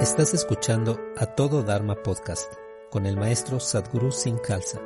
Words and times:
Estás 0.00 0.32
escuchando 0.32 0.96
A 1.16 1.26
Todo 1.26 1.64
Dharma 1.64 1.96
Podcast 1.96 2.52
con 2.88 3.04
el 3.04 3.16
maestro 3.16 3.58
Sadhguru 3.58 4.12
Singh 4.12 4.40
Khalsa. 4.40 4.80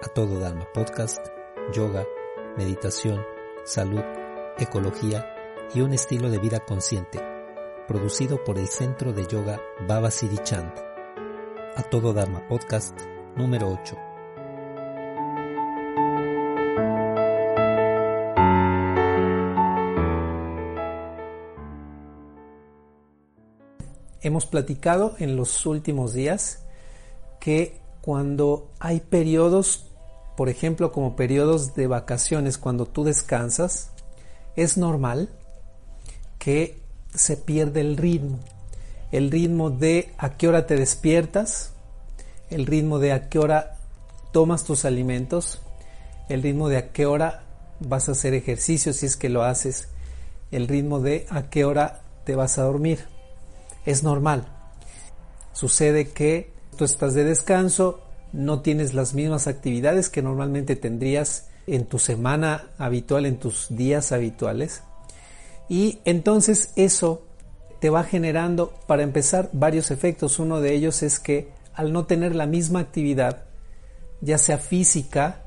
A 0.00 0.08
Todo 0.10 0.38
Dharma 0.38 0.64
Podcast, 0.72 1.26
yoga, 1.72 2.06
meditación, 2.56 3.20
salud, 3.64 4.04
ecología 4.56 5.26
y 5.74 5.80
un 5.80 5.92
estilo 5.92 6.30
de 6.30 6.38
vida 6.38 6.60
consciente, 6.60 7.20
producido 7.88 8.44
por 8.44 8.60
el 8.60 8.68
Centro 8.68 9.12
de 9.12 9.26
Yoga 9.26 9.60
Baba 9.88 10.12
Siddhi 10.12 10.38
Chand. 10.44 10.72
A 11.74 11.82
Todo 11.90 12.12
Dharma 12.12 12.46
Podcast 12.46 12.96
número 13.34 13.68
8. 13.68 14.07
Hemos 24.20 24.46
platicado 24.46 25.14
en 25.18 25.36
los 25.36 25.64
últimos 25.64 26.12
días 26.12 26.64
que 27.38 27.80
cuando 28.00 28.68
hay 28.80 28.98
periodos, 29.00 29.86
por 30.36 30.48
ejemplo, 30.48 30.90
como 30.90 31.14
periodos 31.14 31.74
de 31.74 31.86
vacaciones, 31.86 32.58
cuando 32.58 32.86
tú 32.86 33.04
descansas, 33.04 33.90
es 34.56 34.76
normal 34.76 35.28
que 36.38 36.80
se 37.14 37.36
pierda 37.36 37.80
el 37.80 37.96
ritmo. 37.96 38.40
El 39.12 39.30
ritmo 39.30 39.70
de 39.70 40.12
a 40.18 40.36
qué 40.36 40.48
hora 40.48 40.66
te 40.66 40.76
despiertas, 40.76 41.72
el 42.50 42.66
ritmo 42.66 42.98
de 42.98 43.12
a 43.12 43.28
qué 43.28 43.38
hora 43.38 43.76
tomas 44.32 44.64
tus 44.64 44.84
alimentos, 44.84 45.60
el 46.28 46.42
ritmo 46.42 46.68
de 46.68 46.76
a 46.76 46.88
qué 46.92 47.06
hora 47.06 47.44
vas 47.78 48.08
a 48.08 48.12
hacer 48.12 48.34
ejercicio 48.34 48.92
si 48.92 49.06
es 49.06 49.16
que 49.16 49.28
lo 49.28 49.44
haces, 49.44 49.88
el 50.50 50.66
ritmo 50.66 50.98
de 50.98 51.26
a 51.30 51.50
qué 51.50 51.64
hora 51.64 52.02
te 52.24 52.34
vas 52.34 52.58
a 52.58 52.64
dormir 52.64 53.17
es 53.88 54.02
normal. 54.02 54.46
Sucede 55.54 56.08
que 56.10 56.52
tú 56.76 56.84
estás 56.84 57.14
de 57.14 57.24
descanso, 57.24 58.00
no 58.32 58.60
tienes 58.60 58.92
las 58.92 59.14
mismas 59.14 59.46
actividades 59.46 60.10
que 60.10 60.22
normalmente 60.22 60.76
tendrías 60.76 61.48
en 61.66 61.86
tu 61.86 61.98
semana 61.98 62.68
habitual, 62.76 63.24
en 63.24 63.38
tus 63.38 63.66
días 63.70 64.12
habituales. 64.12 64.82
Y 65.70 66.00
entonces 66.04 66.72
eso 66.76 67.22
te 67.80 67.88
va 67.88 68.04
generando, 68.04 68.74
para 68.86 69.02
empezar, 69.02 69.48
varios 69.54 69.90
efectos. 69.90 70.38
Uno 70.38 70.60
de 70.60 70.74
ellos 70.74 71.02
es 71.02 71.18
que 71.18 71.48
al 71.72 71.92
no 71.92 72.04
tener 72.04 72.34
la 72.34 72.46
misma 72.46 72.80
actividad, 72.80 73.44
ya 74.20 74.36
sea 74.36 74.58
física, 74.58 75.44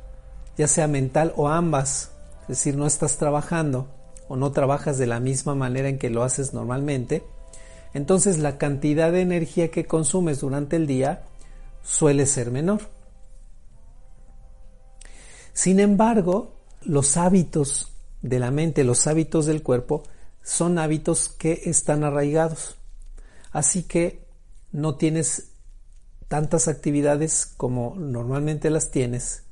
ya 0.58 0.68
sea 0.68 0.88
mental 0.88 1.32
o 1.36 1.48
ambas, 1.48 2.12
es 2.44 2.48
decir, 2.48 2.76
no 2.76 2.88
estás 2.88 3.18
trabajando 3.18 3.88
o 4.28 4.36
no 4.36 4.52
trabajas 4.52 4.98
de 4.98 5.06
la 5.06 5.20
misma 5.20 5.54
manera 5.54 5.90
en 5.90 6.00
que 6.00 6.10
lo 6.10 6.24
haces 6.24 6.54
normalmente, 6.54 7.24
entonces 7.94 8.38
la 8.40 8.58
cantidad 8.58 9.12
de 9.12 9.22
energía 9.22 9.72
que 9.72 9.86
consumes 9.86 10.42
durante 10.42 10.76
el 10.76 10.88
día 10.88 11.24
suele 11.84 12.26
ser 12.26 12.52
menor. 12.52 12.82
Sin 15.54 15.80
embargo, 15.80 16.56
los 16.82 17.18
hábitos 17.18 17.92
de 18.22 18.40
la 18.40 18.52
mente, 18.52 18.84
los 18.84 19.08
hábitos 19.08 19.46
del 19.46 19.64
cuerpo, 19.64 20.04
son 20.44 20.80
hábitos 20.80 21.30
que 21.30 21.62
están 21.66 22.04
arraigados. 22.04 22.78
Así 23.52 23.84
que 23.84 24.26
no 24.72 24.96
tienes 24.96 25.52
tantas 26.28 26.68
actividades 26.68 27.46
como 27.58 27.96
normalmente 27.98 28.70
las 28.70 28.92
tienes. 28.92 29.44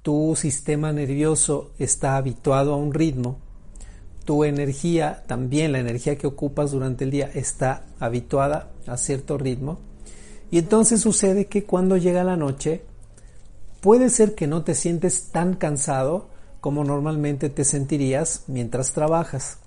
Tu 0.00 0.34
sistema 0.36 0.92
nervioso 0.92 1.72
está 1.78 2.16
habituado 2.16 2.72
a 2.72 2.76
un 2.76 2.94
ritmo 2.94 3.40
tu 4.24 4.44
energía, 4.44 5.24
también 5.26 5.72
la 5.72 5.80
energía 5.80 6.16
que 6.16 6.26
ocupas 6.26 6.70
durante 6.70 7.04
el 7.04 7.10
día, 7.10 7.30
está 7.34 7.86
habituada 7.98 8.70
a 8.86 8.96
cierto 8.96 9.38
ritmo. 9.38 9.80
Y 10.50 10.58
entonces 10.58 11.00
sucede 11.00 11.46
que 11.46 11.64
cuando 11.64 11.96
llega 11.96 12.24
la 12.24 12.36
noche, 12.36 12.82
puede 13.80 14.10
ser 14.10 14.34
que 14.34 14.46
no 14.46 14.62
te 14.62 14.74
sientes 14.74 15.30
tan 15.30 15.54
cansado 15.54 16.28
como 16.60 16.84
normalmente 16.84 17.48
te 17.48 17.64
sentirías 17.64 18.44
mientras 18.46 18.92
trabajas. 18.92 19.58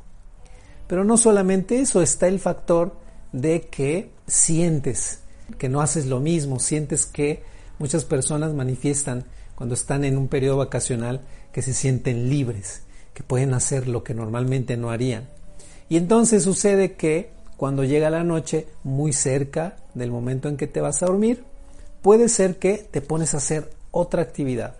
Pero 0.87 1.03
no 1.03 1.17
solamente 1.17 1.81
eso, 1.81 2.01
está 2.01 2.27
el 2.27 2.39
factor 2.39 2.95
de 3.33 3.61
que 3.61 4.11
sientes 4.27 5.19
que 5.57 5.69
no 5.69 5.81
haces 5.81 6.05
lo 6.05 6.19
mismo, 6.19 6.59
sientes 6.59 7.05
que 7.05 7.43
muchas 7.79 8.05
personas 8.05 8.53
manifiestan 8.53 9.25
cuando 9.55 9.75
están 9.75 10.03
en 10.03 10.17
un 10.17 10.27
periodo 10.27 10.57
vacacional 10.57 11.21
que 11.51 11.61
se 11.61 11.73
sienten 11.73 12.29
libres, 12.29 12.83
que 13.15 13.23
pueden 13.23 13.55
hacer 13.55 13.87
lo 13.87 14.03
que 14.03 14.13
normalmente 14.13 14.77
no 14.77 14.91
harían. 14.91 15.27
Y 15.89 15.97
entonces 15.97 16.43
sucede 16.43 16.93
que 16.93 17.31
cuando 17.57 17.83
llega 17.85 18.09
la 18.09 18.23
noche, 18.23 18.67
muy 18.83 19.13
cerca 19.13 19.77
del 19.93 20.11
momento 20.11 20.49
en 20.49 20.57
que 20.57 20.67
te 20.67 20.81
vas 20.81 21.01
a 21.01 21.07
dormir, 21.07 21.43
puede 22.01 22.29
ser 22.29 22.57
que 22.57 22.77
te 22.77 23.01
pones 23.01 23.33
a 23.33 23.37
hacer 23.37 23.71
otra 23.91 24.21
actividad, 24.21 24.75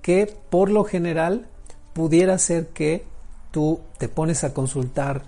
que 0.00 0.32
por 0.48 0.70
lo 0.70 0.84
general 0.84 1.48
pudiera 1.92 2.38
ser 2.38 2.68
que 2.68 3.04
tú 3.50 3.80
te 3.98 4.08
pones 4.08 4.44
a 4.44 4.54
consultar 4.54 5.24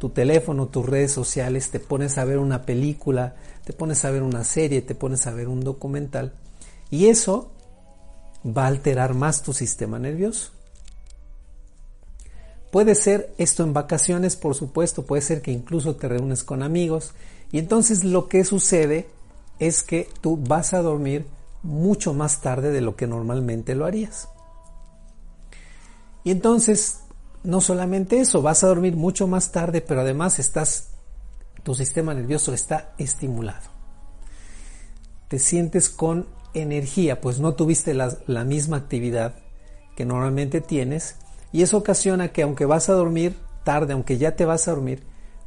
tu 0.00 0.10
teléfono, 0.10 0.66
tus 0.66 0.84
redes 0.84 1.12
sociales, 1.12 1.70
te 1.70 1.78
pones 1.78 2.18
a 2.18 2.24
ver 2.24 2.38
una 2.38 2.62
película, 2.62 3.36
te 3.64 3.72
pones 3.72 4.04
a 4.04 4.10
ver 4.10 4.24
una 4.24 4.42
serie, 4.42 4.82
te 4.82 4.96
pones 4.96 5.26
a 5.28 5.32
ver 5.32 5.46
un 5.46 5.60
documental, 5.60 6.34
y 6.90 7.06
eso 7.06 7.52
va 8.44 8.64
a 8.64 8.68
alterar 8.68 9.14
más 9.14 9.42
tu 9.42 9.52
sistema 9.52 9.98
nervioso. 10.00 10.55
Puede 12.70 12.94
ser 12.94 13.32
esto 13.38 13.62
en 13.62 13.72
vacaciones, 13.72 14.36
por 14.36 14.54
supuesto, 14.54 15.06
puede 15.06 15.22
ser 15.22 15.40
que 15.40 15.52
incluso 15.52 15.96
te 15.96 16.08
reúnes 16.08 16.44
con 16.44 16.62
amigos 16.62 17.12
y 17.52 17.58
entonces 17.58 18.04
lo 18.04 18.28
que 18.28 18.44
sucede 18.44 19.08
es 19.58 19.82
que 19.82 20.08
tú 20.20 20.36
vas 20.36 20.74
a 20.74 20.82
dormir 20.82 21.26
mucho 21.62 22.12
más 22.12 22.40
tarde 22.40 22.70
de 22.70 22.80
lo 22.80 22.96
que 22.96 23.06
normalmente 23.06 23.74
lo 23.74 23.86
harías. 23.86 24.28
Y 26.24 26.30
entonces, 26.30 27.00
no 27.44 27.60
solamente 27.60 28.18
eso, 28.20 28.42
vas 28.42 28.64
a 28.64 28.66
dormir 28.66 28.96
mucho 28.96 29.26
más 29.26 29.52
tarde, 29.52 29.80
pero 29.80 30.00
además 30.00 30.38
estás, 30.38 30.88
tu 31.62 31.74
sistema 31.74 32.14
nervioso 32.14 32.52
está 32.52 32.94
estimulado. 32.98 33.70
Te 35.28 35.38
sientes 35.38 35.88
con 35.88 36.26
energía, 36.52 37.20
pues 37.20 37.38
no 37.38 37.54
tuviste 37.54 37.94
la, 37.94 38.16
la 38.26 38.44
misma 38.44 38.76
actividad 38.76 39.36
que 39.94 40.04
normalmente 40.04 40.60
tienes 40.60 41.16
y 41.52 41.62
eso 41.62 41.76
ocasiona 41.76 42.28
que 42.28 42.42
aunque 42.42 42.66
vas 42.66 42.88
a 42.88 42.94
dormir 42.94 43.36
tarde, 43.64 43.92
aunque 43.92 44.18
ya 44.18 44.36
te 44.36 44.44
vas 44.44 44.68
a 44.68 44.72
dormir, 44.72 45.02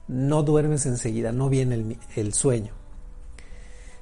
no 0.07 0.43
duermes 0.43 0.85
enseguida, 0.85 1.31
no 1.31 1.49
viene 1.49 1.97
el, 2.15 2.33
sueño. 2.33 2.73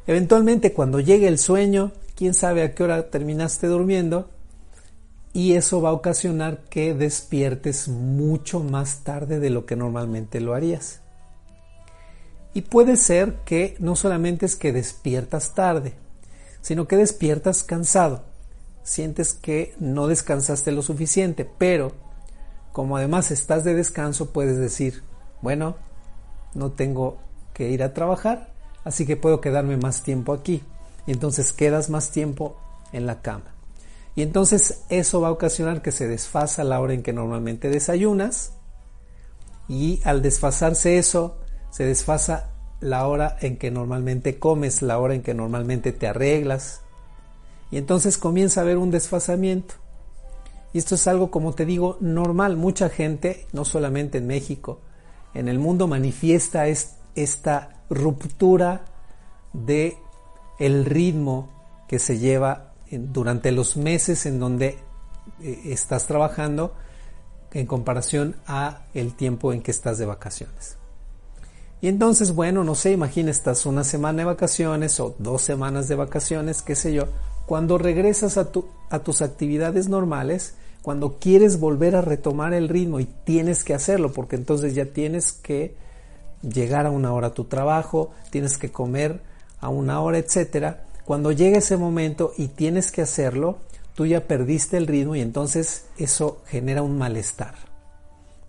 Eventualmente 0.08 0.74
cuando 0.74 1.00
llegue 1.00 1.28
el 1.28 1.38
sueño, 1.38 1.92
quién 2.16 2.34
sabe 2.34 2.64
a 2.64 2.74
qué 2.74 2.84
hora 2.84 3.10
terminaste 3.10 3.68
durmiendo, 3.68 4.30
y 5.34 5.54
eso 5.54 5.82
va 5.82 5.90
a 5.90 5.94
ocasionar 5.94 6.64
que 6.70 6.94
despiertes 6.94 7.90
mucho 7.90 8.62
más 8.62 9.04
tarde 9.04 9.40
de 9.40 9.50
lo 9.50 9.66
que 9.66 9.76
normalmente 9.76 10.40
lo 10.40 10.56
harías. 10.56 11.02
Y 12.54 12.62
puede 12.62 12.96
ser 12.96 13.36
que 13.46 13.76
no 13.78 13.96
solamente 13.96 14.48
es 14.48 14.56
que 14.56 14.72
despiertas 14.72 15.54
tarde, 15.54 15.94
sino 16.62 16.88
que 16.88 16.96
despiertas 16.96 17.64
cansado 17.64 18.24
sientes 18.88 19.34
que 19.34 19.76
no 19.80 20.08
descansaste 20.08 20.72
lo 20.72 20.82
suficiente, 20.82 21.44
pero 21.58 21.92
como 22.72 22.96
además 22.96 23.32
estás 23.32 23.66
de 23.66 23.74
descanso, 23.74 24.32
puedes 24.32 24.58
decir, 24.58 25.04
bueno, 25.42 25.76
no 26.54 26.72
tengo 26.72 27.18
que 27.54 27.70
ir 27.70 27.84
a 27.84 27.94
trabajar, 27.94 28.54
así 28.86 29.06
que 29.06 29.18
puedo 29.18 29.42
quedarme 29.42 29.76
más 29.76 30.04
tiempo 30.04 30.32
aquí. 30.32 30.64
Y 31.06 31.12
entonces 31.12 31.52
quedas 31.52 31.90
más 31.90 32.12
tiempo 32.12 32.56
en 32.94 33.06
la 33.06 33.22
cama. 33.22 33.56
Y 34.16 34.22
entonces 34.22 34.86
eso 34.88 35.20
va 35.20 35.28
a 35.28 35.32
ocasionar 35.32 35.82
que 35.82 35.92
se 35.92 36.08
desfasa 36.08 36.64
la 36.64 36.80
hora 36.80 36.94
en 36.94 37.04
que 37.04 37.12
normalmente 37.12 37.70
desayunas. 37.70 38.54
Y 39.68 40.00
al 40.06 40.22
desfasarse 40.22 40.98
eso, 40.98 41.40
se 41.72 41.84
desfasa 41.84 42.52
la 42.80 43.06
hora 43.06 43.38
en 43.42 43.58
que 43.58 43.70
normalmente 43.70 44.40
comes, 44.40 44.82
la 44.82 44.98
hora 44.98 45.14
en 45.14 45.24
que 45.24 45.34
normalmente 45.34 45.92
te 45.92 46.08
arreglas, 46.08 46.84
y 47.72 47.78
entonces 47.78 48.18
comienza 48.18 48.62
a 48.62 48.64
haber 48.64 48.78
un 48.78 48.92
desfasamiento. 48.92 49.76
Y 50.74 50.78
esto 50.80 50.96
es 50.96 51.08
algo, 51.08 51.32
como 51.32 51.54
te 51.54 51.66
digo, 51.66 51.98
normal. 52.00 52.58
Mucha 52.58 52.90
gente, 52.90 53.48
no 53.52 53.66
solamente 53.66 54.20
en 54.20 54.28
México, 54.28 54.80
en 55.34 55.48
el 55.48 55.60
mundo 55.60 55.88
manifiesta 55.88 56.68
esta 56.68 57.84
ruptura 57.90 58.86
de 59.54 59.98
el 60.60 60.86
ritmo 60.86 61.50
que 61.88 62.00
se 62.00 62.20
lleva 62.20 62.74
durante 62.92 63.52
los 63.52 63.78
meses 63.78 64.26
en 64.26 64.40
donde 64.40 64.80
eh, 65.42 65.62
estás 65.66 66.08
trabajando 66.08 66.74
en 67.54 67.66
comparación 67.66 68.36
a 68.46 68.86
el 68.94 69.14
tiempo 69.16 69.54
en 69.54 69.62
que 69.62 69.72
estás 69.72 69.98
de 69.98 70.06
vacaciones. 70.06 70.78
Y 71.80 71.88
entonces, 71.88 72.34
bueno, 72.34 72.64
no 72.64 72.76
sé, 72.76 72.92
imagina 72.92 73.30
estás 73.30 73.66
una 73.66 73.84
semana 73.84 74.20
de 74.20 74.26
vacaciones 74.26 75.00
o 75.00 75.16
dos 75.20 75.44
semanas 75.44 75.88
de 75.88 75.96
vacaciones, 75.96 76.62
qué 76.62 76.76
sé 76.76 76.94
yo, 76.94 77.08
cuando 77.48 77.78
regresas 77.78 78.38
a, 78.38 78.52
tus 78.52 79.22
actividades 79.22 79.88
normales, 79.88 80.56
cuando 80.82 81.18
quieres 81.18 81.62
volver 81.62 81.96
a 81.96 82.02
retomar 82.02 82.54
el 82.54 82.68
ritmo 82.68 83.00
y 83.00 83.06
tienes 83.06 83.64
que 83.64 83.74
hacerlo, 83.74 84.12
porque 84.12 84.36
entonces 84.36 84.76
ya 84.76 84.88
tienes 84.88 85.32
que 85.32 85.74
llegar 86.42 86.86
a 86.86 86.92
una 86.92 87.14
hora 87.14 87.28
a 87.28 87.34
tu 87.34 87.46
trabajo, 87.46 88.12
tienes 88.32 88.58
que 88.58 88.70
comer 88.70 89.22
a 89.62 89.70
una 89.70 90.02
hora, 90.02 90.18
etcétera. 90.18 90.84
Cuando 91.06 91.32
llega 91.32 91.60
ese 91.60 91.78
momento 91.78 92.34
y 92.38 92.50
tienes 92.50 92.92
que 92.92 93.02
hacerlo, 93.02 93.60
tú 93.96 94.06
ya 94.06 94.28
perdiste 94.28 94.76
el 94.76 94.86
ritmo 94.86 95.16
y 95.16 95.22
entonces 95.22 95.86
eso 95.98 96.42
genera 96.48 96.82
un 96.82 96.98
malestar. 96.98 97.56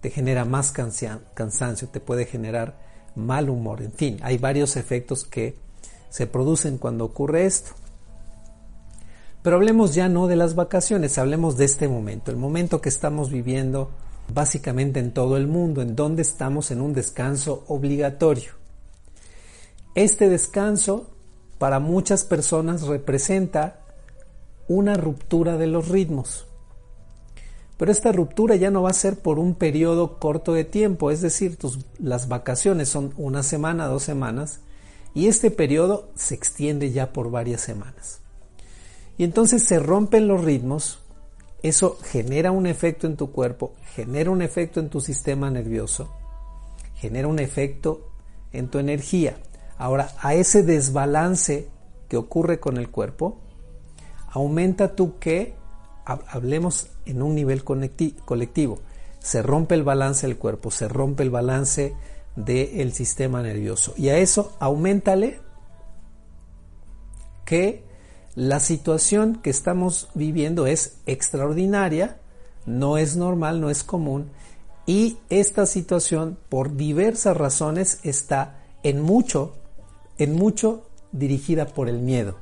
Te 0.00 0.10
genera 0.10 0.44
más 0.44 0.72
cansancio, 0.72 1.88
te 1.88 2.00
puede 2.00 2.26
generar 2.26 2.74
mal 3.14 3.48
humor, 3.48 3.80
en 3.80 3.92
fin, 3.92 4.18
hay 4.22 4.38
varios 4.38 4.76
efectos 4.76 5.24
que 5.24 5.54
se 6.10 6.26
producen 6.26 6.78
cuando 6.78 7.04
ocurre 7.04 7.46
esto. 7.46 7.76
Pero 9.48 9.56
hablemos 9.56 9.94
ya 9.94 10.10
no 10.10 10.26
de 10.26 10.36
las 10.36 10.54
vacaciones, 10.54 11.16
hablemos 11.16 11.56
de 11.56 11.64
este 11.64 11.88
momento, 11.88 12.30
el 12.30 12.36
momento 12.36 12.82
que 12.82 12.90
estamos 12.90 13.30
viviendo 13.30 13.88
básicamente 14.34 15.00
en 15.00 15.14
todo 15.14 15.38
el 15.38 15.46
mundo, 15.46 15.80
en 15.80 15.96
donde 15.96 16.20
estamos 16.20 16.70
en 16.70 16.82
un 16.82 16.92
descanso 16.92 17.64
obligatorio. 17.68 18.52
Este 19.94 20.28
descanso 20.28 21.06
para 21.56 21.80
muchas 21.80 22.24
personas 22.24 22.82
representa 22.82 23.80
una 24.68 24.98
ruptura 24.98 25.56
de 25.56 25.68
los 25.68 25.88
ritmos. 25.88 26.44
Pero 27.78 27.90
esta 27.90 28.12
ruptura 28.12 28.54
ya 28.54 28.70
no 28.70 28.82
va 28.82 28.90
a 28.90 28.92
ser 28.92 29.18
por 29.18 29.38
un 29.38 29.54
periodo 29.54 30.18
corto 30.18 30.52
de 30.52 30.64
tiempo, 30.64 31.10
es 31.10 31.22
decir, 31.22 31.56
las 31.98 32.28
vacaciones 32.28 32.90
son 32.90 33.14
una 33.16 33.42
semana, 33.42 33.86
dos 33.86 34.02
semanas, 34.02 34.60
y 35.14 35.26
este 35.26 35.50
periodo 35.50 36.10
se 36.16 36.34
extiende 36.34 36.92
ya 36.92 37.14
por 37.14 37.30
varias 37.30 37.62
semanas. 37.62 38.20
Y 39.18 39.24
entonces 39.24 39.64
se 39.64 39.80
rompen 39.80 40.28
los 40.28 40.44
ritmos, 40.44 41.00
eso 41.62 41.98
genera 42.04 42.52
un 42.52 42.66
efecto 42.66 43.08
en 43.08 43.16
tu 43.16 43.32
cuerpo, 43.32 43.74
genera 43.94 44.30
un 44.30 44.42
efecto 44.42 44.78
en 44.78 44.88
tu 44.88 45.00
sistema 45.00 45.50
nervioso, 45.50 46.08
genera 46.94 47.26
un 47.26 47.40
efecto 47.40 48.12
en 48.52 48.68
tu 48.68 48.78
energía. 48.78 49.36
Ahora, 49.76 50.12
a 50.20 50.34
ese 50.34 50.62
desbalance 50.62 51.68
que 52.08 52.16
ocurre 52.16 52.60
con 52.60 52.76
el 52.76 52.90
cuerpo, 52.90 53.38
aumenta 54.30 54.94
tú 54.94 55.18
que, 55.18 55.56
hablemos 56.04 56.88
en 57.04 57.20
un 57.20 57.34
nivel 57.34 57.64
colectivo, 57.64 58.78
se 59.18 59.42
rompe 59.42 59.74
el 59.74 59.82
balance 59.82 60.28
del 60.28 60.36
cuerpo, 60.36 60.70
se 60.70 60.86
rompe 60.86 61.24
el 61.24 61.30
balance 61.30 61.94
del 62.36 62.92
sistema 62.92 63.42
nervioso. 63.42 63.94
Y 63.96 64.10
a 64.10 64.18
eso 64.18 64.56
aumentale 64.60 65.40
que 67.44 67.87
la 68.38 68.60
situación 68.60 69.40
que 69.42 69.50
estamos 69.50 70.10
viviendo 70.14 70.68
es 70.68 70.98
extraordinaria, 71.06 72.18
no 72.66 72.96
es 72.96 73.16
normal, 73.16 73.60
no 73.60 73.68
es 73.68 73.82
común 73.82 74.30
y 74.86 75.18
esta 75.28 75.66
situación 75.66 76.38
por 76.48 76.76
diversas 76.76 77.36
razones 77.36 77.98
está 78.04 78.60
en 78.84 79.00
mucho, 79.00 79.56
en 80.18 80.36
mucho 80.36 80.86
dirigida 81.10 81.66
por 81.66 81.88
el 81.88 81.98
miedo. 81.98 82.36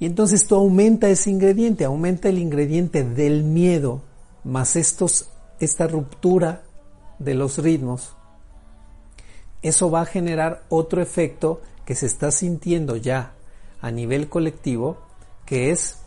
Y 0.00 0.06
entonces 0.06 0.42
esto 0.42 0.56
aumenta 0.56 1.08
ese 1.10 1.30
ingrediente, 1.30 1.84
aumenta 1.84 2.28
el 2.28 2.38
ingrediente 2.38 3.04
del 3.04 3.44
miedo, 3.44 4.02
más 4.42 4.74
estos, 4.74 5.28
esta 5.60 5.86
ruptura 5.86 6.64
de 7.20 7.34
los 7.34 7.58
ritmos. 7.58 8.16
Eso 9.62 9.92
va 9.92 10.00
a 10.00 10.06
generar 10.06 10.64
otro 10.70 11.00
efecto 11.00 11.60
que 11.84 11.94
se 11.94 12.06
está 12.06 12.30
sintiendo 12.30 12.96
ya 12.96 13.34
a 13.80 13.90
nivel 13.90 14.28
colectivo, 14.28 14.98
que 15.44 15.70
es 15.70 15.98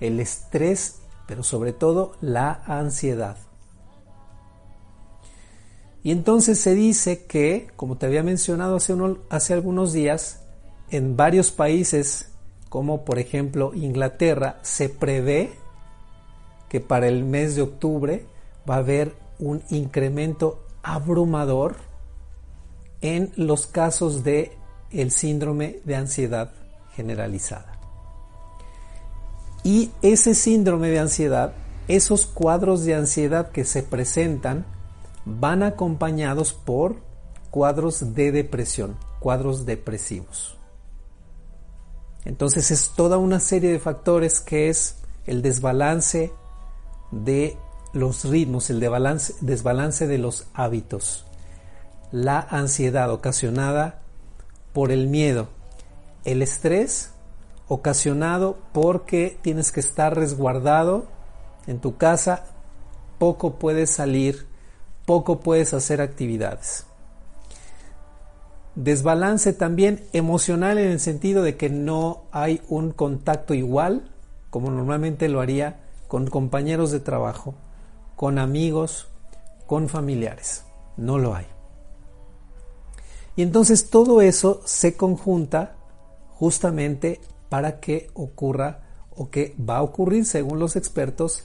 el 0.00 0.20
estrés, 0.20 1.00
pero 1.26 1.42
sobre 1.42 1.72
todo 1.72 2.12
la 2.20 2.62
ansiedad. 2.66 3.36
Y 6.02 6.12
entonces 6.12 6.58
se 6.58 6.74
dice 6.74 7.24
que, 7.26 7.68
como 7.76 7.96
te 7.96 8.06
había 8.06 8.22
mencionado 8.22 8.76
hace, 8.76 8.94
hace 9.28 9.52
algunos 9.52 9.92
días, 9.92 10.40
en 10.90 11.16
varios 11.16 11.52
países, 11.52 12.32
como 12.68 13.04
por 13.04 13.18
ejemplo 13.18 13.72
Inglaterra, 13.74 14.58
se 14.62 14.88
prevé 14.88 15.52
que 16.68 16.80
para 16.80 17.08
el 17.08 17.24
mes 17.24 17.54
de 17.54 17.62
octubre 17.62 18.26
va 18.68 18.76
a 18.76 18.78
haber 18.78 19.14
un 19.38 19.62
incremento 19.70 20.64
abrumador 20.82 21.76
en 23.00 23.32
los 23.36 23.66
casos 23.66 24.24
de 24.24 24.52
el 24.92 25.10
síndrome 25.10 25.80
de 25.84 25.96
ansiedad 25.96 26.52
generalizada. 26.94 27.78
Y 29.62 29.90
ese 30.02 30.34
síndrome 30.34 30.88
de 30.88 30.98
ansiedad, 30.98 31.52
esos 31.88 32.26
cuadros 32.26 32.84
de 32.84 32.94
ansiedad 32.94 33.50
que 33.50 33.64
se 33.64 33.82
presentan, 33.82 34.64
van 35.24 35.62
acompañados 35.62 36.52
por 36.52 36.96
cuadros 37.50 38.14
de 38.14 38.32
depresión, 38.32 38.96
cuadros 39.18 39.66
depresivos. 39.66 40.56
Entonces 42.24 42.70
es 42.70 42.90
toda 42.96 43.18
una 43.18 43.40
serie 43.40 43.70
de 43.70 43.78
factores 43.78 44.40
que 44.40 44.68
es 44.68 44.96
el 45.26 45.42
desbalance 45.42 46.32
de 47.10 47.56
los 47.92 48.24
ritmos, 48.24 48.70
el 48.70 48.80
desbalance 48.80 50.06
de 50.06 50.18
los 50.18 50.46
hábitos, 50.54 51.26
la 52.12 52.40
ansiedad 52.40 53.10
ocasionada 53.10 53.99
por 54.72 54.92
el 54.92 55.08
miedo, 55.08 55.48
el 56.24 56.42
estrés 56.42 57.12
ocasionado 57.68 58.58
porque 58.72 59.38
tienes 59.42 59.72
que 59.72 59.80
estar 59.80 60.16
resguardado 60.16 61.06
en 61.66 61.80
tu 61.80 61.96
casa, 61.96 62.44
poco 63.18 63.58
puedes 63.58 63.90
salir, 63.90 64.46
poco 65.06 65.40
puedes 65.40 65.74
hacer 65.74 66.00
actividades. 66.00 66.86
Desbalance 68.74 69.52
también 69.52 70.04
emocional 70.12 70.78
en 70.78 70.90
el 70.90 71.00
sentido 71.00 71.42
de 71.42 71.56
que 71.56 71.70
no 71.70 72.22
hay 72.32 72.62
un 72.68 72.92
contacto 72.92 73.54
igual 73.54 74.10
como 74.50 74.70
normalmente 74.70 75.28
lo 75.28 75.40
haría 75.40 75.80
con 76.08 76.26
compañeros 76.26 76.90
de 76.90 77.00
trabajo, 77.00 77.54
con 78.16 78.38
amigos, 78.38 79.08
con 79.66 79.88
familiares. 79.88 80.64
No 80.96 81.18
lo 81.18 81.34
hay. 81.34 81.46
Y 83.40 83.42
entonces 83.42 83.88
todo 83.88 84.20
eso 84.20 84.60
se 84.66 84.98
conjunta 84.98 85.74
justamente 86.28 87.22
para 87.48 87.80
que 87.80 88.10
ocurra 88.12 88.82
o 89.16 89.30
que 89.30 89.56
va 89.58 89.78
a 89.78 89.82
ocurrir, 89.82 90.26
según 90.26 90.58
los 90.58 90.76
expertos, 90.76 91.44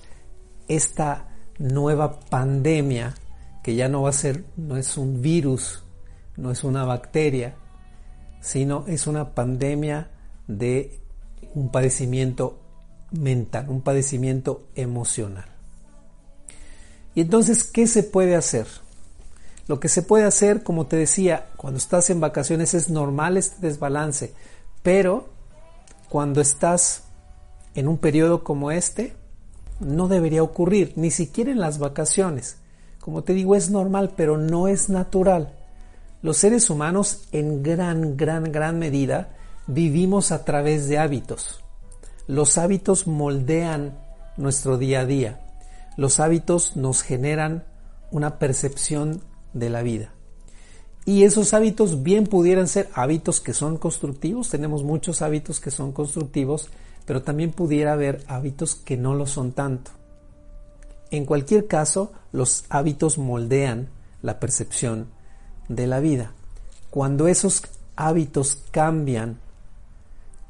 esta 0.68 1.30
nueva 1.58 2.20
pandemia 2.20 3.16
que 3.64 3.76
ya 3.76 3.88
no 3.88 4.02
va 4.02 4.10
a 4.10 4.12
ser, 4.12 4.44
no 4.58 4.76
es 4.76 4.98
un 4.98 5.22
virus, 5.22 5.86
no 6.36 6.52
es 6.52 6.66
una 6.66 6.84
bacteria, 6.84 7.56
sino 8.42 8.84
es 8.88 9.08
una 9.08 9.34
pandemia 9.34 10.12
de 10.50 11.00
un 11.54 11.72
padecimiento 11.72 12.60
mental, 13.12 13.70
un 13.70 13.80
padecimiento 13.80 14.68
emocional. 14.76 15.46
Y 17.14 17.22
entonces, 17.22 17.64
¿qué 17.64 17.88
se 17.88 18.04
puede 18.04 18.36
hacer? 18.36 18.68
Lo 19.68 19.80
que 19.80 19.90
se 19.90 20.04
puede 20.04 20.26
hacer, 20.26 20.64
como 20.64 20.86
te 20.86 20.96
decía, 20.96 21.48
cuando 21.58 21.78
estás 21.78 22.10
en 22.10 22.20
vacaciones 22.20 22.74
es 22.74 22.90
normal 22.90 23.38
este 23.38 23.68
desbalance, 23.68 24.34
pero 24.84 25.30
cuando 26.10 26.40
estás 26.40 27.04
en 27.74 27.88
un 27.88 27.98
periodo 27.98 28.44
como 28.44 28.72
este, 28.72 29.16
no 29.80 30.08
debería 30.08 30.44
ocurrir, 30.44 30.94
ni 30.96 31.12
siquiera 31.12 31.52
en 31.52 31.60
las 31.60 31.80
vacaciones. 31.80 32.58
Como 33.00 33.24
te 33.24 33.34
digo, 33.34 33.56
es 33.56 33.70
normal, 33.70 34.14
pero 34.16 34.38
no 34.38 34.68
es 34.68 34.90
natural. 34.90 35.54
Los 36.22 36.38
seres 36.38 36.70
humanos 36.70 37.28
en 37.32 37.62
gran, 37.62 38.18
gran, 38.18 38.52
gran 38.52 38.80
medida 38.80 39.30
vivimos 39.68 40.32
a 40.32 40.46
través 40.46 40.88
de 40.88 40.98
hábitos. 40.98 41.64
Los 42.28 42.58
hábitos 42.58 43.08
moldean 43.08 43.98
nuestro 44.38 44.78
día 44.78 45.02
a 45.02 45.06
día. 45.06 45.40
Los 45.98 46.20
hábitos 46.20 46.76
nos 46.76 47.04
generan 47.04 47.64
una 48.12 48.40
percepción 48.40 49.22
de 49.56 49.72
la 49.72 49.82
vida. 49.82 50.12
Y 51.06 51.24
esos 51.24 51.54
hábitos 51.54 52.04
bien 52.04 52.26
pudieran 52.26 52.68
ser 52.68 52.90
hábitos 52.94 53.40
que 53.40 53.54
son 53.54 53.78
constructivos, 53.78 54.50
tenemos 54.50 54.84
muchos 54.84 55.22
hábitos 55.22 55.60
que 55.60 55.72
son 55.72 55.92
constructivos, 55.92 56.70
pero 57.06 57.24
también 57.24 57.52
pudiera 57.52 57.94
haber 57.94 58.24
hábitos 58.28 58.76
que 58.76 58.98
no 58.98 59.16
lo 59.16 59.26
son 59.26 59.52
tanto. 59.52 59.92
En 61.12 61.26
cualquier 61.26 61.68
caso, 61.68 62.12
los 62.32 62.66
hábitos 62.70 63.18
moldean 63.18 63.90
la 64.22 64.40
percepción 64.40 65.08
de 65.70 65.88
la 65.88 66.00
vida. 66.00 66.34
Cuando 66.90 67.28
esos 67.28 67.62
hábitos 67.96 68.64
cambian, 68.72 69.40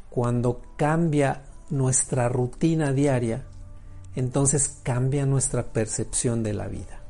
cuando 0.10 0.62
cambia 0.78 1.44
nuestra 1.70 2.30
rutina 2.30 2.94
diaria, 2.94 3.44
entonces 4.16 4.80
cambia 4.84 5.26
nuestra 5.26 5.64
percepción 5.64 6.42
de 6.42 6.54
la 6.54 6.68
vida. 6.68 7.05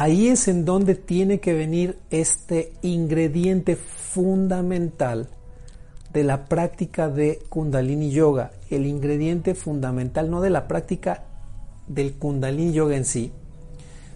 Ahí 0.00 0.28
es 0.28 0.46
en 0.46 0.64
donde 0.64 0.94
tiene 0.94 1.40
que 1.40 1.54
venir 1.54 1.98
este 2.10 2.72
ingrediente 2.82 3.74
fundamental 3.74 5.28
de 6.12 6.22
la 6.22 6.44
práctica 6.44 7.08
de 7.08 7.40
Kundalini 7.48 8.12
Yoga, 8.12 8.52
el 8.70 8.86
ingrediente 8.86 9.56
fundamental 9.56 10.30
no 10.30 10.40
de 10.40 10.50
la 10.50 10.68
práctica 10.68 11.24
del 11.88 12.14
Kundalini 12.14 12.72
Yoga 12.72 12.94
en 12.94 13.04
sí, 13.04 13.32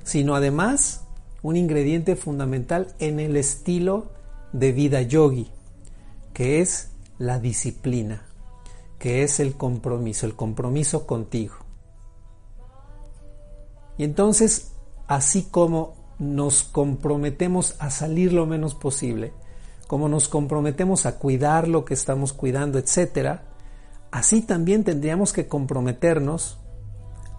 sino 0.04 0.36
además 0.36 1.02
un 1.42 1.56
ingrediente 1.56 2.14
fundamental 2.14 2.94
en 3.00 3.18
el 3.18 3.36
estilo 3.36 4.12
de 4.52 4.70
vida 4.70 5.02
yogi, 5.02 5.50
que 6.32 6.60
es 6.60 6.92
la 7.18 7.40
disciplina, 7.40 8.22
que 9.00 9.24
es 9.24 9.40
el 9.40 9.54
compromiso, 9.54 10.26
el 10.26 10.36
compromiso 10.36 11.08
contigo. 11.08 11.56
Y 13.98 14.04
entonces, 14.04 14.71
así 15.06 15.44
como 15.44 15.94
nos 16.18 16.62
comprometemos 16.62 17.76
a 17.78 17.90
salir 17.90 18.32
lo 18.32 18.46
menos 18.46 18.74
posible, 18.74 19.32
como 19.86 20.08
nos 20.08 20.28
comprometemos 20.28 21.06
a 21.06 21.18
cuidar 21.18 21.68
lo 21.68 21.84
que 21.84 21.94
estamos 21.94 22.32
cuidando, 22.32 22.78
etc., 22.78 23.40
así 24.10 24.42
también 24.42 24.84
tendríamos 24.84 25.32
que 25.32 25.48
comprometernos 25.48 26.58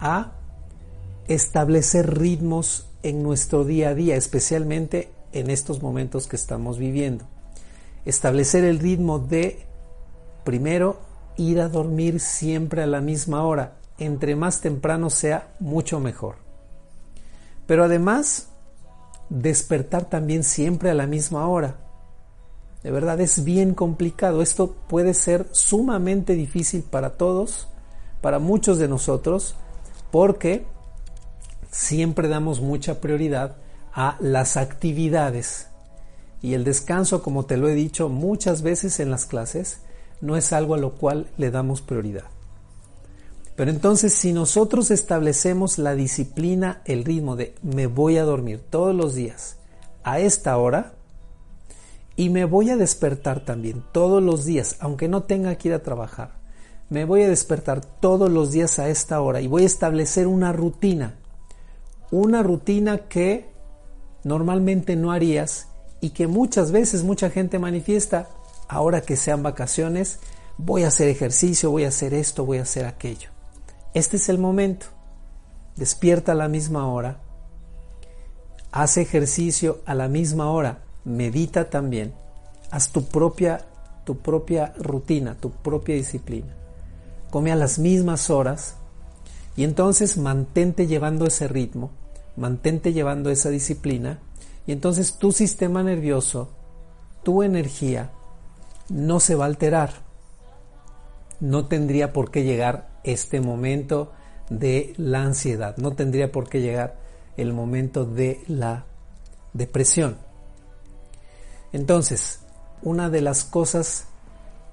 a 0.00 0.32
establecer 1.28 2.18
ritmos 2.18 2.88
en 3.02 3.22
nuestro 3.22 3.64
día 3.64 3.90
a 3.90 3.94
día, 3.94 4.16
especialmente 4.16 5.10
en 5.32 5.50
estos 5.50 5.82
momentos 5.82 6.26
que 6.26 6.36
estamos 6.36 6.78
viviendo. 6.78 7.24
Establecer 8.04 8.64
el 8.64 8.78
ritmo 8.78 9.18
de, 9.18 9.66
primero, 10.44 10.98
ir 11.36 11.60
a 11.60 11.68
dormir 11.68 12.20
siempre 12.20 12.82
a 12.82 12.86
la 12.86 13.00
misma 13.00 13.44
hora. 13.44 13.76
Entre 13.98 14.36
más 14.36 14.60
temprano 14.60 15.10
sea, 15.10 15.54
mucho 15.60 16.00
mejor. 16.00 16.43
Pero 17.66 17.84
además, 17.84 18.48
despertar 19.28 20.04
también 20.04 20.44
siempre 20.44 20.90
a 20.90 20.94
la 20.94 21.06
misma 21.06 21.48
hora. 21.48 21.76
De 22.82 22.90
verdad 22.90 23.20
es 23.20 23.44
bien 23.44 23.74
complicado. 23.74 24.42
Esto 24.42 24.74
puede 24.88 25.14
ser 25.14 25.48
sumamente 25.52 26.34
difícil 26.34 26.82
para 26.82 27.16
todos, 27.16 27.68
para 28.20 28.38
muchos 28.38 28.78
de 28.78 28.88
nosotros, 28.88 29.54
porque 30.10 30.66
siempre 31.70 32.28
damos 32.28 32.60
mucha 32.60 33.00
prioridad 33.00 33.56
a 33.92 34.16
las 34.20 34.56
actividades. 34.56 35.68
Y 36.42 36.52
el 36.52 36.64
descanso, 36.64 37.22
como 37.22 37.46
te 37.46 37.56
lo 37.56 37.68
he 37.68 37.74
dicho 37.74 38.10
muchas 38.10 38.60
veces 38.60 39.00
en 39.00 39.10
las 39.10 39.24
clases, 39.24 39.80
no 40.20 40.36
es 40.36 40.52
algo 40.52 40.74
a 40.74 40.78
lo 40.78 40.94
cual 40.96 41.26
le 41.38 41.50
damos 41.50 41.80
prioridad. 41.80 42.24
Pero 43.56 43.70
entonces 43.70 44.12
si 44.12 44.32
nosotros 44.32 44.90
establecemos 44.90 45.78
la 45.78 45.94
disciplina, 45.94 46.82
el 46.84 47.04
ritmo 47.04 47.36
de 47.36 47.54
me 47.62 47.86
voy 47.86 48.16
a 48.16 48.24
dormir 48.24 48.60
todos 48.68 48.94
los 48.94 49.14
días 49.14 49.56
a 50.02 50.18
esta 50.18 50.56
hora, 50.56 50.94
y 52.16 52.30
me 52.30 52.44
voy 52.44 52.70
a 52.70 52.76
despertar 52.76 53.40
también 53.44 53.82
todos 53.92 54.22
los 54.22 54.44
días, 54.44 54.76
aunque 54.80 55.08
no 55.08 55.24
tenga 55.24 55.54
que 55.56 55.68
ir 55.68 55.74
a 55.74 55.82
trabajar. 55.82 56.32
Me 56.90 57.04
voy 57.04 57.22
a 57.22 57.28
despertar 57.28 57.84
todos 57.84 58.30
los 58.30 58.52
días 58.52 58.78
a 58.78 58.88
esta 58.88 59.20
hora 59.20 59.40
y 59.40 59.48
voy 59.48 59.64
a 59.64 59.66
establecer 59.66 60.26
una 60.26 60.52
rutina. 60.52 61.16
Una 62.10 62.42
rutina 62.42 63.08
que 63.08 63.50
normalmente 64.22 64.94
no 64.94 65.10
harías 65.10 65.68
y 66.00 66.10
que 66.10 66.26
muchas 66.26 66.70
veces 66.70 67.02
mucha 67.02 67.30
gente 67.30 67.58
manifiesta, 67.58 68.28
ahora 68.68 69.00
que 69.00 69.16
sean 69.16 69.42
vacaciones, 69.42 70.20
voy 70.56 70.84
a 70.84 70.88
hacer 70.88 71.08
ejercicio, 71.08 71.70
voy 71.70 71.84
a 71.84 71.88
hacer 71.88 72.14
esto, 72.14 72.44
voy 72.44 72.58
a 72.58 72.62
hacer 72.62 72.84
aquello. 72.84 73.33
Este 73.94 74.16
es 74.16 74.28
el 74.28 74.38
momento. 74.38 74.86
Despierta 75.76 76.32
a 76.32 76.36
la 76.36 76.48
misma 76.48 76.88
hora. 76.88 77.20
Haz 78.72 78.96
ejercicio 78.96 79.80
a 79.86 79.94
la 79.94 80.08
misma 80.08 80.50
hora 80.50 80.84
medita 81.04 81.68
también, 81.68 82.14
haz 82.70 82.90
tu 82.90 83.04
propia, 83.04 83.64
tu 84.04 84.18
propia 84.18 84.72
rutina, 84.78 85.36
tu 85.36 85.50
propia 85.50 85.94
disciplina. 85.94 86.54
Come 87.30 87.52
a 87.52 87.56
las 87.56 87.78
mismas 87.78 88.30
horas 88.30 88.76
y 89.56 89.64
entonces 89.64 90.16
mantente 90.16 90.86
llevando 90.86 91.26
ese 91.26 91.46
ritmo, 91.48 91.90
mantente 92.36 92.92
llevando 92.92 93.30
esa 93.30 93.50
disciplina 93.50 94.18
y 94.66 94.72
entonces 94.72 95.14
tu 95.18 95.32
sistema 95.32 95.82
nervioso, 95.82 96.48
tu 97.22 97.42
energía, 97.42 98.10
no 98.88 99.20
se 99.20 99.34
va 99.34 99.44
a 99.44 99.48
alterar. 99.48 100.03
No 101.40 101.66
tendría 101.66 102.12
por 102.12 102.30
qué 102.30 102.44
llegar 102.44 102.88
este 103.04 103.40
momento 103.40 104.12
de 104.50 104.92
la 104.96 105.22
ansiedad, 105.22 105.76
no 105.78 105.92
tendría 105.92 106.30
por 106.30 106.48
qué 106.48 106.60
llegar 106.60 106.96
el 107.36 107.52
momento 107.52 108.04
de 108.04 108.42
la 108.46 108.84
depresión. 109.52 110.16
Entonces, 111.72 112.40
una 112.82 113.10
de 113.10 113.20
las 113.20 113.44
cosas 113.44 114.06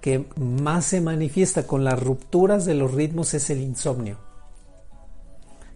que 0.01 0.25
más 0.35 0.85
se 0.85 1.01
manifiesta 1.01 1.65
con 1.65 1.83
las 1.83 2.01
rupturas 2.01 2.65
de 2.65 2.73
los 2.73 2.93
ritmos 2.93 3.33
es 3.33 3.49
el 3.49 3.59
insomnio. 3.61 4.17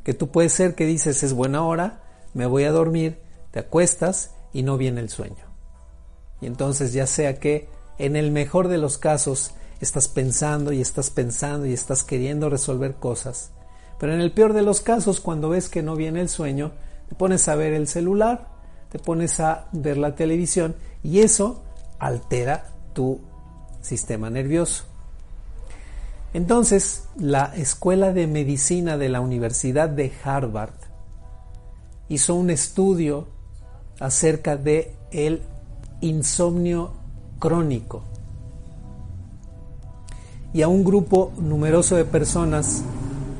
Que 0.03 0.13
tú 0.13 0.29
puedes 0.29 0.53
ser 0.53 0.75
que 0.75 0.85
dices 0.85 1.23
es 1.23 1.33
buena 1.33 1.63
hora, 1.63 2.01
me 2.33 2.45
voy 2.45 2.65
a 2.65 2.71
dormir, 2.71 3.19
te 3.51 3.59
acuestas 3.59 4.31
y 4.51 4.63
no 4.63 4.77
viene 4.77 5.01
el 5.01 5.09
sueño. 5.09 5.45
Y 6.41 6.47
entonces 6.47 6.91
ya 6.93 7.07
sea 7.07 7.39
que 7.39 7.69
en 7.97 8.15
el 8.15 8.31
mejor 8.31 8.67
de 8.67 8.77
los 8.77 8.97
casos 8.97 9.53
estás 9.79 10.07
pensando 10.07 10.71
y 10.71 10.81
estás 10.81 11.09
pensando 11.09 11.65
y 11.65 11.73
estás 11.73 12.03
queriendo 12.03 12.49
resolver 12.49 12.95
cosas, 12.95 13.51
pero 13.99 14.13
en 14.13 14.21
el 14.21 14.31
peor 14.31 14.53
de 14.53 14.61
los 14.61 14.81
casos 14.81 15.19
cuando 15.19 15.49
ves 15.49 15.69
que 15.69 15.83
no 15.83 15.95
viene 15.95 16.21
el 16.21 16.29
sueño, 16.29 16.71
te 17.09 17.15
pones 17.15 17.47
a 17.47 17.55
ver 17.55 17.73
el 17.73 17.87
celular 17.87 18.55
te 18.95 18.99
pones 18.99 19.41
a 19.41 19.67
ver 19.73 19.97
la 19.97 20.15
televisión 20.15 20.73
y 21.03 21.19
eso 21.19 21.63
altera 21.99 22.67
tu 22.93 23.19
sistema 23.81 24.29
nervioso. 24.29 24.85
Entonces, 26.33 27.03
la 27.17 27.51
Escuela 27.57 28.13
de 28.13 28.25
Medicina 28.27 28.97
de 28.97 29.09
la 29.09 29.19
Universidad 29.19 29.89
de 29.89 30.13
Harvard 30.23 30.75
hizo 32.07 32.35
un 32.35 32.49
estudio 32.49 33.27
acerca 33.99 34.55
de 34.55 34.95
el 35.11 35.41
insomnio 35.99 36.93
crónico. 37.39 38.03
Y 40.55 40.63
a 40.63 40.67
un 40.67 40.83
grupo 40.83 41.33
numeroso 41.37 41.97
de 41.97 42.05
personas 42.05 42.81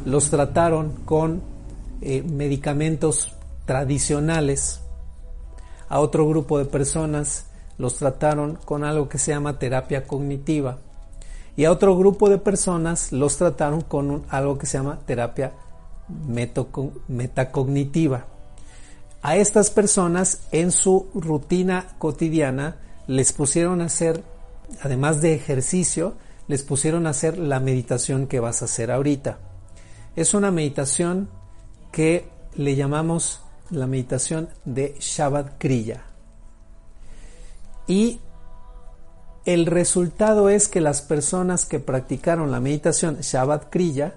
los 0.06 0.30
trataron 0.30 0.92
con 1.06 1.42
eh, 2.02 2.22
medicamentos 2.22 3.32
tradicionales 3.66 4.82
a 5.88 6.00
otro 6.02 6.28
grupo 6.28 6.58
de 6.58 6.66
personas 6.66 7.46
los 7.78 7.96
trataron 7.96 8.58
con 8.66 8.84
algo 8.84 9.08
que 9.08 9.18
se 9.18 9.32
llama 9.32 9.60
terapia 9.60 10.06
cognitiva 10.06 10.80
y 11.56 11.66
a 11.66 11.72
otro 11.72 11.98
grupo 11.98 12.30
de 12.30 12.38
personas 12.38 13.14
los 13.14 13.38
trataron 13.38 13.80
con 13.80 14.24
algo 14.30 14.58
que 14.58 14.66
se 14.66 14.78
llama 14.78 15.00
terapia 15.06 15.54
metacognitiva. 17.08 18.26
A 19.22 19.38
estas 19.38 19.72
personas 19.72 20.42
en 20.52 20.72
su 20.72 21.08
rutina 21.14 21.96
cotidiana 21.98 22.76
les 23.08 23.32
pusieron 23.32 23.80
a 23.80 23.86
hacer, 23.86 24.22
además 24.82 25.22
de 25.22 25.34
ejercicio, 25.34 26.16
les 26.48 26.64
pusieron 26.64 27.08
a 27.08 27.12
hacer 27.12 27.38
la 27.38 27.60
meditación 27.60 28.28
que 28.28 28.40
vas 28.40 28.62
a 28.62 28.66
hacer 28.66 28.92
ahorita. 28.92 29.40
Es 30.16 30.34
una 30.34 30.52
meditación 30.52 31.30
que 31.92 32.28
le 32.56 32.76
llamamos 32.76 33.42
la 33.70 33.88
meditación 33.88 34.50
de 34.64 34.96
Shabbat 35.00 35.58
Kriya. 35.58 36.04
Y 37.88 38.20
el 39.46 39.66
resultado 39.66 40.50
es 40.50 40.68
que 40.68 40.82
las 40.82 41.02
personas 41.02 41.66
que 41.66 41.80
practicaron 41.80 42.52
la 42.52 42.60
meditación 42.60 43.18
Shabbat 43.22 43.70
Kriya 43.70 44.16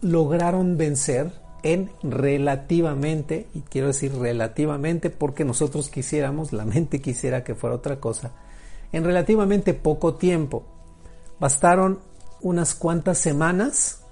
lograron 0.00 0.76
vencer 0.76 1.32
en 1.62 1.90
relativamente, 2.02 3.48
y 3.54 3.60
quiero 3.62 3.88
decir 3.88 4.14
relativamente 4.14 5.10
porque 5.10 5.44
nosotros 5.44 5.88
quisiéramos, 5.88 6.52
la 6.52 6.64
mente 6.64 7.00
quisiera 7.00 7.42
que 7.42 7.54
fuera 7.54 7.76
otra 7.76 7.98
cosa, 7.98 8.32
en 8.92 9.04
relativamente 9.04 9.74
poco 9.74 10.14
tiempo. 10.14 10.64
Bastaron 11.38 12.00
unas 12.40 12.74
cuantas 12.74 13.18
semanas 13.18 14.02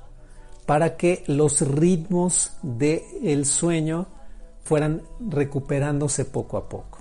para 0.67 0.97
que 0.97 1.25
los 1.27 1.61
ritmos 1.61 2.53
del 2.63 3.45
sueño 3.47 4.07
fueran 4.63 5.03
recuperándose 5.21 6.25
poco 6.25 6.57
a 6.57 6.69
poco. 6.69 6.99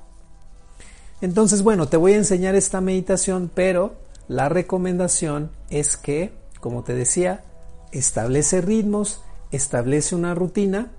Entonces, 1.22 1.64
bueno, 1.64 1.88
te 1.88 1.96
voy 1.96 2.14
a 2.14 2.18
enseñar 2.18 2.56
esta 2.56 2.82
meditación, 2.82 3.50
pero 3.54 3.96
la 4.28 4.50
recomendación 4.50 5.52
es 5.70 5.96
que, 5.96 6.34
como 6.60 6.84
te 6.84 6.94
decía, 6.94 7.46
establece 7.94 8.60
ritmos, 8.60 9.22
establece 9.52 10.16
una 10.16 10.36
rutina 10.36 10.92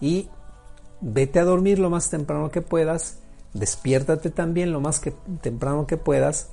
y 0.00 0.28
vete 1.00 1.40
a 1.40 1.44
dormir 1.44 1.80
lo 1.80 1.90
más 1.90 2.10
temprano 2.10 2.50
que 2.50 2.62
puedas, 2.62 3.18
despiértate 3.54 4.30
también 4.30 4.72
lo 4.72 4.80
más 4.80 5.00
temprano 5.40 5.86
que 5.86 5.96
puedas, 5.96 6.48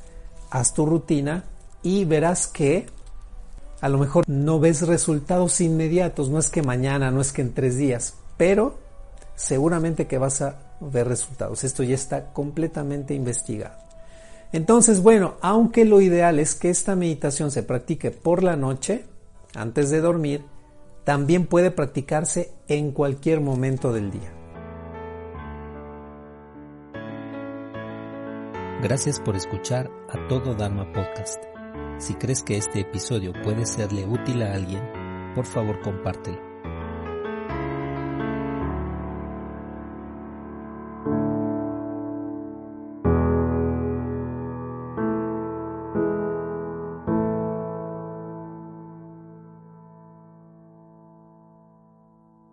haz 0.50 0.74
tu 0.74 0.86
rutina 0.86 1.46
y 1.84 2.06
verás 2.06 2.48
que 2.48 2.88
a 3.82 3.90
lo 3.90 3.98
mejor 3.98 4.26
no 4.28 4.60
ves 4.60 4.86
resultados 4.88 5.62
inmediatos, 5.62 6.30
no 6.30 6.40
es 6.40 6.50
que 6.50 6.62
mañana, 6.62 7.12
no 7.12 7.22
es 7.22 7.32
que 7.32 7.42
en 7.42 7.54
tres 7.54 7.78
días, 7.78 8.16
pero 8.38 8.78
seguramente 9.36 10.08
que 10.08 10.18
vas 10.18 10.42
a 10.42 10.60
ver 10.82 11.08
resultados. 11.08 11.64
Esto 11.64 11.84
ya 11.84 11.96
está 11.96 12.34
completamente 12.34 13.14
investigado. 13.14 13.78
Entonces, 14.52 15.02
bueno, 15.02 15.36
aunque 15.42 15.86
lo 15.86 16.02
ideal 16.02 16.40
es 16.40 16.56
que 16.56 16.70
esta 16.70 16.96
meditación 16.96 17.52
se 17.52 17.64
practique 17.64 18.12
por 18.12 18.44
la 18.44 18.56
noche, 18.56 19.06
antes 19.56 19.90
de 19.92 20.02
dormir, 20.02 20.44
también 21.04 21.46
puede 21.46 21.72
practicarse 21.72 22.52
en 22.68 22.92
cualquier 22.92 23.42
momento 23.42 23.94
del 23.94 24.12
día. 24.12 24.39
Gracias 28.82 29.20
por 29.20 29.36
escuchar 29.36 29.92
a 30.08 30.28
Todo 30.30 30.56
Dharma 30.56 30.90
Podcast. 30.94 31.44
Si 31.98 32.14
crees 32.14 32.42
que 32.42 32.56
este 32.56 32.80
episodio 32.80 33.34
puede 33.44 33.66
serle 33.66 34.06
útil 34.06 34.42
a 34.42 34.54
alguien, 34.54 34.82
por 35.36 35.46
favor 35.46 35.82
compártelo. 35.82 36.49